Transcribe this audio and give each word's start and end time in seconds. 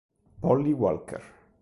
Polly 0.41 0.73
Walker 0.73 1.21